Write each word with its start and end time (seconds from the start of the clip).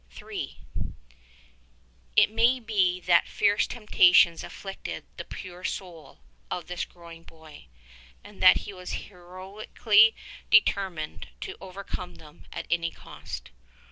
153 0.09 0.57
III. 0.57 0.93
It 2.23 2.31
may 2.31 2.59
be 2.59 2.99
that 3.01 3.27
fierce 3.27 3.67
temptations 3.67 4.43
afflicted 4.43 5.03
the 5.17 5.23
pure 5.23 5.63
soul 5.63 6.21
of 6.49 6.65
this 6.65 6.85
growing 6.85 7.21
boy, 7.21 7.67
and 8.23 8.41
that 8.41 8.57
he 8.65 8.73
was 8.73 8.93
heroically 9.11 10.15
determined 10.49 11.27
to 11.41 11.55
overcome 11.61 12.15
them 12.15 12.47
at 12.51 12.65
any 12.71 12.89
cost. 12.89 13.51